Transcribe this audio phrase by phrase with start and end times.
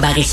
[0.00, 0.26] Barry.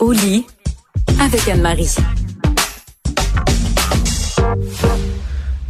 [0.00, 0.46] Au lit
[1.20, 1.94] avec Anne-Marie.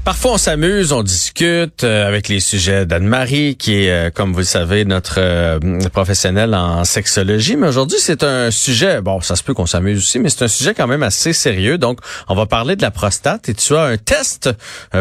[0.04, 4.40] Parfois, on s'amuse, on discute euh, avec les sujets d'Anne-Marie, qui est, euh, comme vous
[4.40, 5.58] le savez, notre euh,
[5.94, 7.56] professionnelle en sexologie.
[7.56, 10.48] Mais aujourd'hui, c'est un sujet, bon, ça se peut qu'on s'amuse aussi, mais c'est un
[10.48, 11.78] sujet quand même assez sérieux.
[11.78, 13.48] Donc, on va parler de la prostate.
[13.48, 14.50] Et tu as un test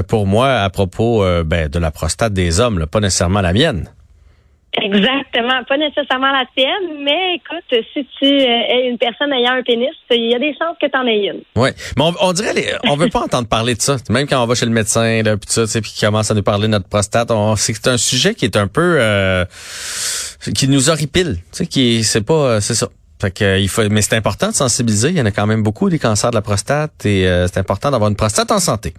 [0.08, 3.90] pour moi à propos ben, de la prostate des hommes, là, pas nécessairement la mienne.
[4.82, 9.90] Exactement, pas nécessairement la tienne, mais écoute, si tu es une personne ayant un pénis,
[10.10, 11.42] il y a des chances que tu en aies une.
[11.56, 13.98] Oui, mais on, dirait, les, on veut pas entendre parler de ça.
[14.10, 16.42] Même quand on va chez le médecin, là, puis ça, puis qui commence à nous
[16.42, 19.46] parler de notre prostate, c'est un sujet qui est un peu, euh,
[20.56, 22.88] qui nous horripile, tu sais, qui c'est pas, c'est ça.
[23.22, 25.10] Fait que, il faut, mais c'est important de sensibiliser.
[25.10, 27.60] Il y en a quand même beaucoup des cancers de la prostate et euh, c'est
[27.60, 28.94] important d'avoir une prostate en santé.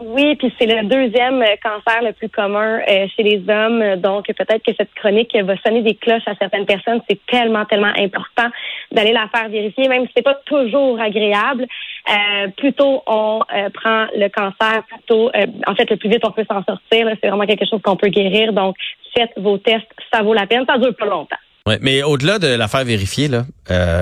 [0.00, 3.96] Oui, puis c'est le deuxième euh, cancer le plus commun euh, chez les hommes.
[4.00, 7.00] Donc peut-être que cette chronique va sonner des cloches à certaines personnes.
[7.08, 8.48] C'est tellement, tellement important
[8.90, 11.66] d'aller la faire vérifier, même si c'est pas toujours agréable.
[12.10, 15.30] Euh, plutôt on euh, prend le cancer, plutôt
[15.66, 17.08] en fait le plus vite on peut s'en sortir.
[17.22, 18.52] C'est vraiment quelque chose qu'on peut guérir.
[18.52, 18.76] Donc
[19.16, 20.64] faites vos tests, ça vaut la peine.
[20.68, 21.36] Ça dure pas longtemps.
[21.66, 23.44] Ouais, mais au-delà de la faire vérifier, là,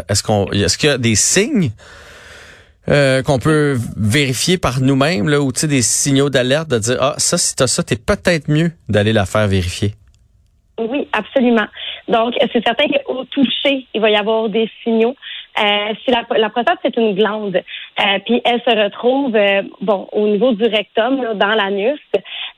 [0.09, 1.71] est-ce qu'on est-ce qu'il y a des signes?
[2.89, 7.39] Euh, qu'on peut vérifier par nous-mêmes, là, ou des signaux d'alerte de dire Ah, ça,
[7.39, 9.93] si t'as ça, t'es peut-être mieux d'aller la faire vérifier.
[10.81, 11.67] Oui, absolument.
[12.09, 15.15] Donc, c'est certain qu'au toucher, il va y avoir des signaux.
[15.61, 20.09] Euh, si la, la prostate, c'est une glande, euh, puis elle se retrouve euh, bon
[20.13, 22.01] au niveau du rectum, là, dans l'anus,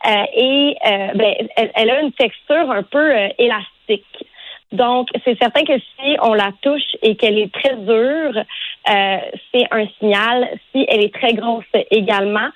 [0.06, 1.34] et ben,
[1.74, 4.26] elle, a une texture un peu élastique.
[4.74, 9.16] Donc, c'est certain que si on la touche et qu'elle est très dure, euh,
[9.52, 10.48] c'est un signal.
[10.72, 12.48] Si elle est très grosse également,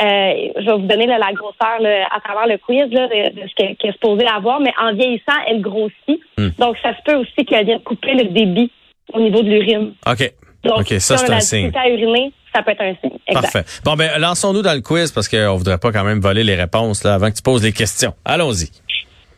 [0.00, 1.78] euh, je vais vous donner la grosseur
[2.10, 6.20] à travers le quiz de, ce qu'elle est supposée avoir, mais en vieillissant, elle grossit.
[6.38, 6.48] Hmm.
[6.58, 8.70] Donc, ça se peut aussi qu'elle vienne couper le débit
[9.12, 9.92] au niveau de l'urine.
[10.06, 10.32] OK.
[10.64, 11.70] Donc, ça, c'est un signe.
[11.74, 13.18] à uriner, ça peut être un signe.
[13.32, 13.64] Parfait.
[13.84, 17.04] Bon, ben, lançons-nous dans le quiz parce qu'on voudrait pas quand même voler les réponses
[17.04, 18.14] là, avant que tu poses les questions.
[18.24, 18.70] Allons-y.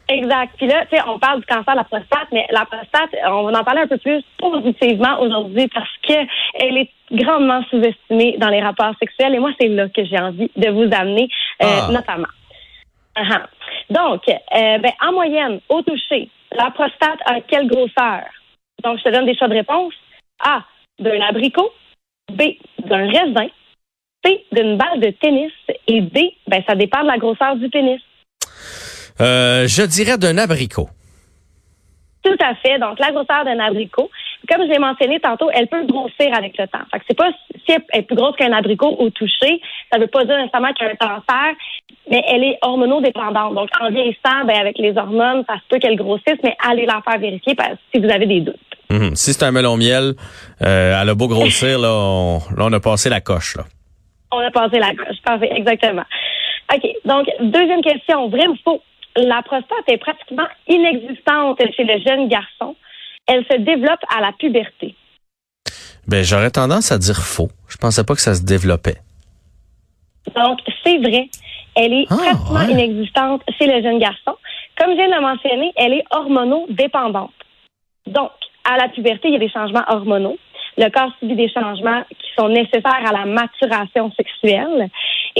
[0.08, 0.54] Exact.
[0.56, 3.42] Puis là, tu sais, on parle du cancer de la prostate, mais la prostate, on
[3.42, 6.14] va en parler un peu plus positivement aujourd'hui parce que
[6.54, 9.34] elle est grandement sous-estimée dans les rapports sexuels.
[9.34, 11.28] Et moi, c'est là que j'ai envie de vous amener,
[11.62, 11.92] euh, ah.
[11.92, 12.28] notamment.
[13.16, 13.44] Uh-huh.
[13.90, 18.22] Donc, euh, ben, en moyenne, au toucher, la prostate a quelle grosseur?
[18.82, 19.94] Donc, je te donne des choix de réponse.
[20.42, 20.62] A,
[20.98, 21.70] d'un abricot.
[22.32, 22.42] B,
[22.78, 23.48] d'un raisin.
[24.24, 25.52] C, d'une balle de tennis.
[25.86, 28.00] Et D, ben, ça dépend de la grosseur du pénis.
[29.20, 30.88] Euh, je dirais d'un abricot.
[32.22, 32.78] Tout à fait.
[32.78, 34.10] Donc, la grosseur d'un abricot,
[34.50, 36.84] comme je l'ai mentionné tantôt, elle peut grossir avec le temps.
[36.90, 37.30] Fait que c'est pas
[37.64, 39.60] si elle est plus grosse qu'un abricot au toucher,
[39.92, 41.54] ça veut pas dire nécessairement qu'il y a un cancer,
[42.10, 43.54] mais elle est hormonodépendante.
[43.54, 47.00] Donc, en vieillissant, ben, avec les hormones, ça se peut qu'elle grossisse, mais allez la
[47.08, 47.54] faire vérifier
[47.92, 48.56] si vous avez des doutes.
[48.90, 49.14] Mhm.
[49.14, 50.14] Si c'est un melon miel,
[50.62, 53.56] euh, elle a beau grossir, là on, là, on a passé la coche.
[53.56, 53.64] Là.
[54.32, 56.04] On a passé la coche, parfait, exactement.
[56.74, 56.82] OK.
[57.04, 58.82] Donc, deuxième question, vrai ou faux?
[59.26, 62.76] La prostate est pratiquement inexistante chez le jeune garçon.
[63.26, 64.94] Elle se développe à la puberté.
[66.06, 67.50] Ben, j'aurais tendance à dire faux.
[67.68, 68.96] Je pensais pas que ça se développait.
[70.34, 71.28] Donc, c'est vrai.
[71.76, 74.36] Elle est ah, pratiquement inexistante chez le jeune garçon.
[74.78, 77.32] Comme je viens de mentionner, elle est hormonodépendante.
[78.06, 78.30] Donc,
[78.64, 80.38] à la puberté, il y a des changements hormonaux.
[80.76, 84.88] Le corps subit des changements qui sont nécessaires à la maturation sexuelle.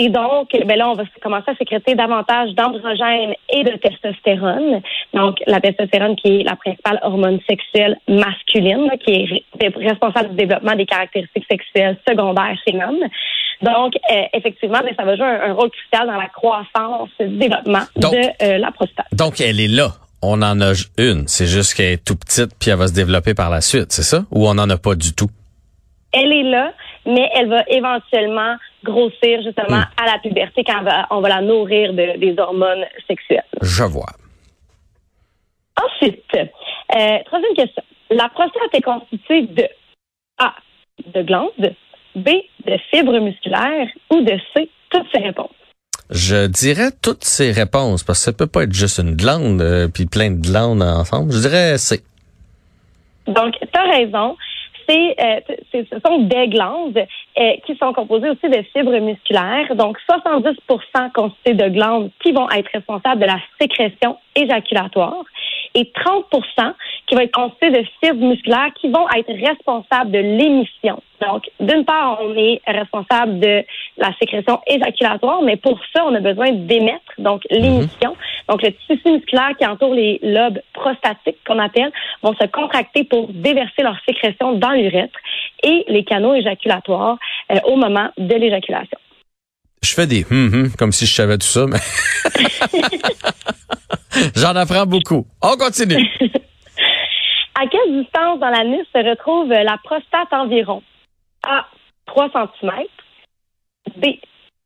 [0.01, 4.81] Et donc, ben là, on va commencer à sécréter davantage d'androgènes et de testostérone.
[5.13, 10.77] Donc, la testostérone qui est la principale hormone sexuelle masculine, qui est responsable du développement
[10.77, 13.01] des caractéristiques sexuelles secondaires chez l'homme.
[13.61, 17.83] Donc, euh, effectivement, ben, ça va jouer un, rôle crucial dans la croissance, le développement
[17.97, 19.09] de euh, la prostate.
[19.11, 19.89] Donc, elle est là.
[20.23, 21.27] On en a une.
[21.27, 24.05] C'est juste qu'elle est tout petite puis elle va se développer par la suite, c'est
[24.05, 24.25] ça?
[24.31, 25.31] Ou on n'en a pas du tout?
[26.13, 26.73] Elle est là,
[27.09, 30.03] mais elle va éventuellement grossir justement hmm.
[30.03, 33.43] à la puberté quand on va, la nourrir de, des hormones sexuelles.
[33.63, 34.13] Je vois.
[35.83, 37.83] Ensuite, euh, troisième question.
[38.11, 39.69] La prostate est constituée de
[40.39, 40.55] A,
[41.15, 41.75] de glandes,
[42.15, 42.29] B,
[42.67, 45.51] de fibres musculaires ou de C, toutes ces réponses.
[46.11, 49.89] Je dirais toutes ces réponses parce que ça peut pas être juste une glande euh,
[49.89, 51.33] puis plein de glandes ensemble.
[51.33, 52.03] Je dirais C.
[53.27, 54.37] Donc, tu as raison.
[54.91, 55.41] Euh,
[55.71, 59.75] c'est, ce sont des glandes euh, qui sont composées aussi de fibres musculaires.
[59.75, 65.25] Donc, 70% constituées de glandes qui vont être responsables de la sécrétion éjaculatoire
[65.75, 66.73] et 30%
[67.07, 71.03] qui va être constitué de fibres musculaires qui vont être responsables de l'émission.
[71.21, 73.65] Donc, d'une part, on est responsable de
[73.97, 78.17] la sécrétion éjaculatoire, mais pour ça, on a besoin d'émettre, donc l'émission.
[78.49, 81.91] Donc, le tissu musculaire qui entoure les lobes prostatiques, qu'on appelle,
[82.23, 85.19] vont se contracter pour déverser leur sécrétion dans l'urètre
[85.63, 87.19] et les canaux éjaculatoires
[87.51, 88.99] euh, au moment de l'éjaculation.
[89.83, 91.79] Je fais des hum hum comme si je savais tout ça, mais
[94.37, 95.27] j'en apprends beaucoup.
[95.43, 95.97] On continue.
[97.55, 100.83] à quelle distance dans l'anus se retrouve la prostate environ?
[101.47, 101.67] A.
[102.07, 102.71] 3 cm.
[103.97, 104.05] B.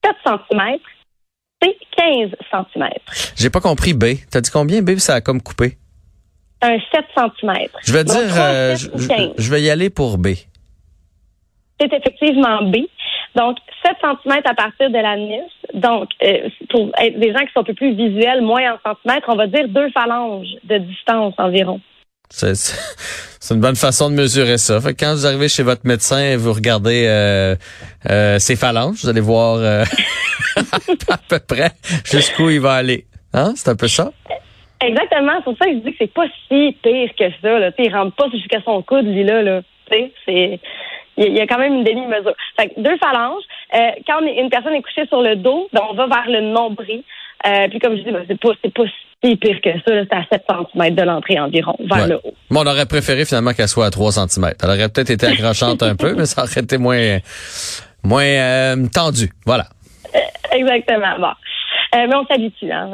[0.04, 0.78] 7 cm.
[1.62, 1.76] C.
[1.96, 2.88] 15 cm.
[3.36, 4.04] J'ai pas compris B.
[4.30, 4.96] T'as dit combien B?
[4.96, 5.76] Ça a comme coupé.
[6.62, 7.52] Un 7 cm.
[7.84, 8.88] Je vais dire, euh, je,
[9.36, 10.28] je vais y aller pour B.
[11.80, 12.76] C'est effectivement B.
[13.34, 15.50] Donc, 7 cm à partir de l'anus.
[15.74, 19.28] Donc, euh, pour être des gens qui sont un peu plus visuels, moins en centimètres,
[19.28, 21.80] on va dire deux phalanges de distance environ.
[22.32, 24.80] C'est une bonne façon de mesurer ça.
[24.80, 27.54] Fait quand vous arrivez chez votre médecin et vous regardez euh,
[28.08, 29.84] euh, ses phalanges, vous allez voir euh,
[31.10, 31.72] à peu près
[32.04, 33.04] jusqu'où il va aller.
[33.34, 33.52] Hein?
[33.54, 34.12] C'est un peu ça?
[34.80, 35.32] Exactement.
[35.38, 37.58] C'est pour ça que je dis que c'est pas si pire que ça.
[37.58, 37.70] Là.
[37.78, 39.42] il rentre pas jusqu'à son coude, lui, là.
[39.42, 39.60] là.
[39.90, 40.58] C'est
[41.16, 42.34] il y a quand même une demi-mesure.
[42.58, 43.42] Fait deux phalanges.
[43.74, 47.02] Euh, quand une personne est couchée sur le dos, ben, on va vers le nombril.
[47.46, 48.84] Euh, puis comme je dis, ben, c'est pas c'est pas
[49.22, 49.80] si pire que ça.
[49.86, 50.44] C'est à 7
[50.74, 52.34] cm de l'entrée environ, vers le haut.
[52.50, 54.52] Bon, on aurait préféré finalement qu'elle soit à 3 cm.
[54.62, 57.18] Elle aurait peut-être été accrochante un peu, mais ça aurait été moins
[58.02, 59.30] moins euh, tendu.
[59.46, 59.64] Voilà.
[60.50, 61.18] exactement.
[61.18, 61.32] Bon.
[61.94, 62.70] mais on s'habitue.
[62.70, 62.90] Hein,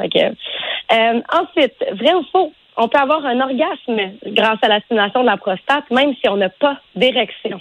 [1.31, 2.51] ensuite, vrai ou faux?
[2.81, 6.37] On peut avoir un orgasme grâce à la stimulation de la prostate, même si on
[6.37, 7.59] n'a pas d'érection.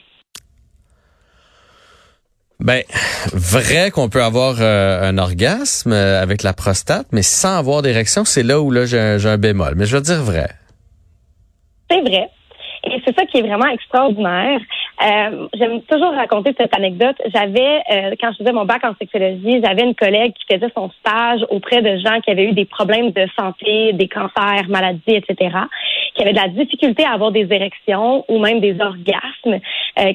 [2.60, 2.82] Ben,
[3.32, 8.24] vrai qu'on peut avoir euh, un orgasme euh, avec la prostate, mais sans avoir d'érection,
[8.24, 9.74] c'est là où là j'ai un, bémol.
[9.76, 10.48] Mais je veux dire vrai.
[11.88, 12.28] C'est vrai.
[12.82, 14.58] Et c'est ça qui est vraiment extraordinaire.
[15.04, 17.14] Euh, J'aime toujours raconter cette anecdote.
[17.32, 20.90] J'avais, euh, quand je faisais mon bac en sexologie, j'avais une collègue qui faisait son
[20.98, 25.56] stage auprès de gens qui avaient eu des problèmes de santé, des cancers, maladies, etc.,
[26.16, 29.60] qui avaient de la difficulté à avoir des érections ou même des orgasmes,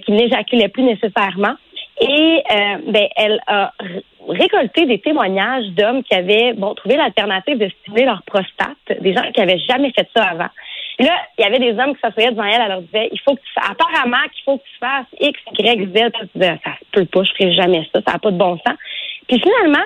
[0.06, 1.56] qui n'éjaculaient plus nécessairement.
[2.02, 3.74] Et euh, ben, elle a
[4.28, 9.32] récolté des témoignages d'hommes qui avaient bon trouvé l'alternative de stimuler leur prostate, des gens
[9.34, 10.50] qui avaient jamais fait ça avant.
[11.00, 13.20] Et là, il y avait des hommes qui s'assoyaient devant elle, elle leur disait, il
[13.20, 15.96] faut que tu apparemment qu'il faut que tu fasses X, Y, Z.
[15.96, 18.58] Elle disait, ça se peut pas, je ferai jamais ça, ça n'a pas de bon
[18.58, 18.78] sens.
[19.28, 19.86] Puis finalement,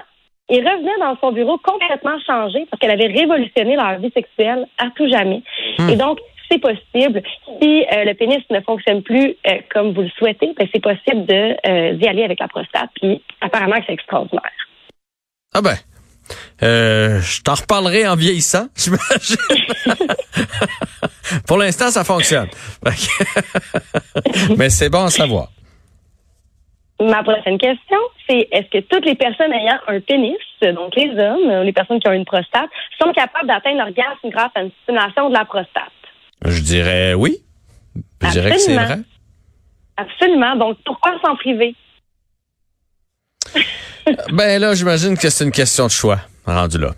[0.50, 4.90] il revenait dans son bureau complètement changé parce qu'elle avait révolutionné leur vie sexuelle à
[4.96, 5.42] tout jamais.
[5.78, 5.90] Hmm.
[5.90, 6.20] Et donc,
[6.50, 7.22] c'est possible.
[7.62, 11.26] Si euh, le pénis ne fonctionne plus euh, comme vous le souhaitez, ben, c'est possible
[11.26, 12.90] de euh, d'y aller avec la prostate.
[12.96, 14.52] Puis apparemment, c'est extraordinaire.
[15.54, 15.76] Ah ben.
[16.62, 19.38] je t'en reparlerai en vieillissant, j'imagine.
[21.48, 22.50] Pour l'instant, ça fonctionne.
[24.58, 25.50] Mais c'est bon à savoir.
[27.00, 31.64] Ma prochaine question, c'est est-ce que toutes les personnes ayant un pénis, donc les hommes,
[31.64, 35.34] les personnes qui ont une prostate, sont capables d'atteindre l'orgasme grâce à une stimulation de
[35.34, 35.92] la prostate?
[36.48, 37.38] Je dirais oui.
[38.22, 39.00] Je dirais que c'est vrai.
[39.98, 40.56] Absolument.
[40.56, 41.76] Donc, pourquoi s'en priver?
[44.32, 46.92] ben là, j'imagine que c'est une question de choix, rendu là.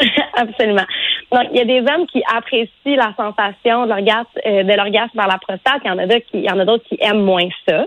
[0.34, 0.86] Absolument.
[1.30, 5.16] Donc, il y a des hommes qui apprécient la sensation de l'orgasme, euh, de l'orgasme
[5.16, 5.80] par la prostate.
[5.84, 7.86] Il y en a d'autres qui, il y en a d'autres qui aiment moins ça.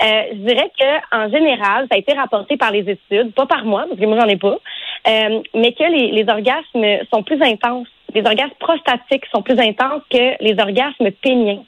[0.00, 3.64] Euh, je dirais que en général, ça a été rapporté par les études, pas par
[3.64, 4.56] moi, parce que moi j'en ai pas,
[5.08, 10.02] euh, mais que les, les orgasmes sont plus intenses les orgasmes prostatiques sont plus intenses
[10.10, 11.62] que les orgasmes péniens.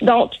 [0.00, 0.32] Donc,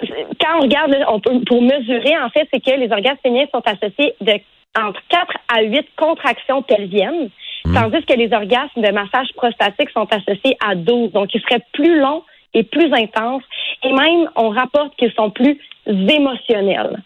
[0.00, 3.62] quand on regarde, on peut, pour mesurer, en fait, c'est que les orgasmes péniens sont
[3.66, 4.34] associés de
[4.76, 7.30] entre 4 à 8 contractions pelviennes,
[7.64, 7.74] mmh.
[7.74, 11.12] tandis que les orgasmes de massage prostatique sont associés à 12.
[11.12, 12.24] Donc, ils seraient plus longs
[12.54, 13.44] et plus intenses.
[13.84, 17.02] Et même, on rapporte qu'ils sont plus émotionnelles.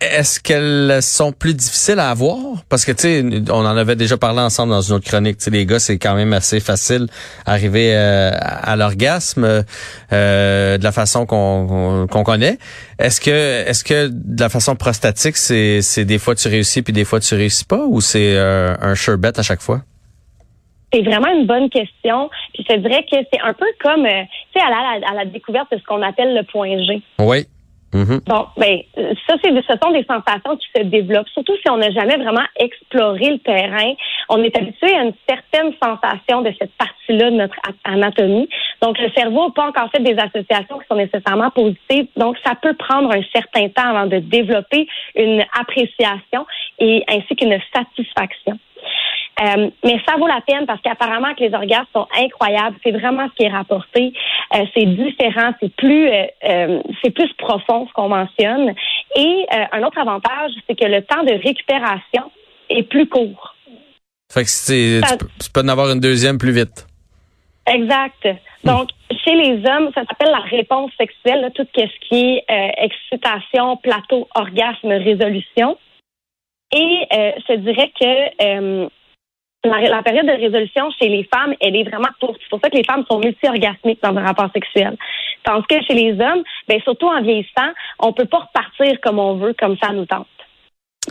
[0.00, 2.38] Est-ce qu'elles sont plus difficiles à avoir?
[2.68, 5.38] Parce que, tu sais, on en avait déjà parlé ensemble dans une autre chronique.
[5.38, 7.08] Tu sais, les gars, c'est quand même assez facile
[7.46, 9.64] d'arriver euh, à l'orgasme
[10.12, 12.58] euh, de la façon qu'on connaît.
[12.98, 13.30] Est-ce que,
[13.68, 17.34] est-ce que de la façon prostatique, c'est des fois tu réussis puis des fois tu
[17.34, 17.84] réussis pas?
[17.86, 19.82] Ou c'est euh, un sure bet à chaque fois?
[20.92, 22.30] C'est vraiment une bonne question.
[22.54, 25.24] Puis je te dirais que c'est un peu comme, tu sais, à la, à la
[25.24, 27.00] découverte de ce qu'on appelle le point G.
[27.18, 27.46] Oui.
[27.92, 28.24] Mm-hmm.
[28.24, 28.80] Bon, ben,
[29.26, 32.44] ça, c'est, ce sont des sensations qui se développent, surtout si on n'a jamais vraiment
[32.56, 33.92] exploré le terrain.
[34.30, 38.48] On est habitué à une certaine sensation de cette partie-là de notre anatomie.
[38.80, 42.06] Donc, le cerveau n'a pas encore fait des associations qui sont nécessairement positives.
[42.16, 46.46] Donc, ça peut prendre un certain temps avant de développer une appréciation
[46.78, 48.58] et ainsi qu'une satisfaction.
[49.40, 52.76] Euh, mais ça vaut la peine parce qu'apparemment que les orgasmes sont incroyables.
[52.84, 54.12] C'est vraiment ce qui est rapporté.
[54.54, 58.74] Euh, c'est différent, c'est plus euh, c'est plus profond ce qu'on mentionne.
[59.16, 62.30] Et un autre avantage, c'est que le temps de récupération
[62.68, 63.54] est plus court.
[64.32, 65.00] Fait que c'est,
[65.40, 66.86] tu, peux en avoir une deuxième plus vite.
[67.66, 68.28] Exact.
[68.64, 68.88] Donc,
[69.24, 74.88] chez les hommes, ça s'appelle la réponse sexuelle, tout ce qui est excitation, plateau, orgasme,
[74.88, 75.76] résolution.
[76.74, 78.88] Et je dirais que
[79.64, 82.38] la, période de résolution chez les femmes, elle est vraiment courte.
[82.42, 84.96] C'est pour ça que les femmes sont multi-orgasmiques dans un rapport sexuel.
[85.44, 89.36] Tandis que chez les hommes, ben, surtout en vieillissant, on peut pas repartir comme on
[89.36, 90.26] veut, comme ça nous tente.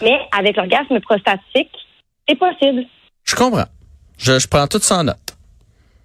[0.02, 1.72] Mais avec l'orgasme prostatique,
[2.28, 2.86] c'est possible.
[3.26, 3.66] Je comprends.
[4.18, 5.18] Je, prends tout ça en note.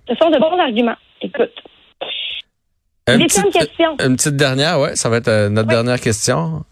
[0.08, 0.96] Ce sont de bons arguments.
[1.20, 1.52] Écoute.
[3.08, 3.96] Une petite, question.
[4.04, 4.96] Une petite dernière, ouais.
[4.96, 6.64] Ça va être euh, notre dernière question.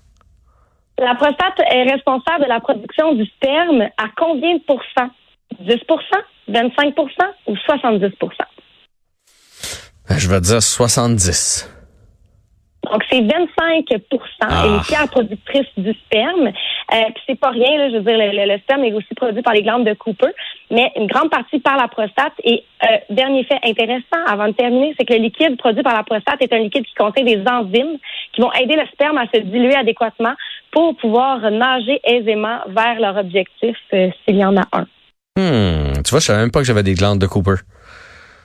[0.99, 5.11] La prostate est responsable de la production du sperme à combien de pourcents?
[5.63, 5.81] 10%
[6.51, 7.09] 25%
[7.47, 8.11] ou 70%
[10.09, 11.71] ben, Je vais dire 70
[12.91, 13.87] donc, c'est 25
[14.41, 14.67] ah.
[14.67, 16.49] et les pierres productrices du sperme.
[16.49, 16.97] Euh,
[17.27, 19.87] c'est pas rien, là, je veux dire, le, sperme est aussi produit par les glandes
[19.87, 20.31] de Cooper,
[20.71, 22.35] mais une grande partie par la prostate.
[22.43, 26.03] Et euh, dernier fait intéressant, avant de terminer, c'est que le liquide produit par la
[26.03, 27.99] prostate est un liquide qui contient des enzymes
[28.33, 30.35] qui vont aider le sperme à se diluer adéquatement
[30.71, 34.87] pour pouvoir nager aisément vers leur objectif euh, s'il y en a un.
[35.37, 37.57] Hmm, tu vois, je savais même pas que j'avais des glandes de Cooper.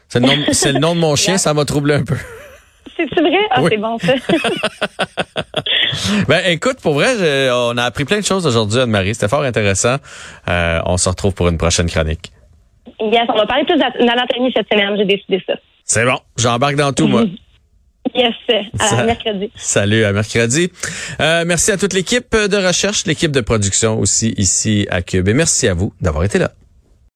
[0.08, 2.18] C'est le, nom, de mon chien, ça m'a troublé un peu.
[2.98, 3.38] C'est vrai?
[3.52, 4.14] Ah, c'est bon, ça.
[6.28, 9.14] ben, écoute, pour vrai, on a appris plein de choses aujourd'hui, Anne-Marie.
[9.14, 9.98] C'était fort intéressant.
[10.48, 12.32] Euh, on se retrouve pour une prochaine chronique.
[13.00, 14.98] Yes, on va parler plus d'anatomie cette semaine.
[14.98, 15.54] J'ai décidé ça.
[15.86, 16.20] C'est bon.
[16.38, 17.24] J'embarque dans tout, moi.
[18.16, 18.34] Yes,
[18.80, 19.52] à mercredi.
[19.56, 20.72] Salut, à mercredi.
[21.20, 25.28] Euh, merci à toute l'équipe de recherche, l'équipe de production aussi ici à Cube.
[25.28, 26.50] Et merci à vous d'avoir été là.